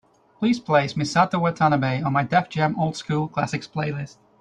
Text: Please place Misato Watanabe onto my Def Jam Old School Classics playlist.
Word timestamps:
Please 0.39 0.59
place 0.59 0.95
Misato 0.95 1.39
Watanabe 1.39 1.97
onto 1.99 2.09
my 2.09 2.23
Def 2.23 2.49
Jam 2.49 2.75
Old 2.79 2.95
School 2.97 3.27
Classics 3.27 3.67
playlist. 3.67 4.17